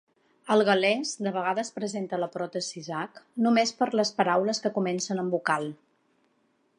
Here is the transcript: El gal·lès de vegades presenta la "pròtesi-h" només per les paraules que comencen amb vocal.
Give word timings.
El 0.53 0.63
gal·lès 0.67 1.09
de 1.25 1.33
vegades 1.35 1.69
presenta 1.75 2.19
la 2.21 2.29
"pròtesi-h" 2.37 3.21
només 3.49 3.75
per 3.81 3.91
les 4.01 4.13
paraules 4.23 4.63
que 4.65 4.75
comencen 4.79 5.25
amb 5.25 5.37
vocal. 5.39 5.69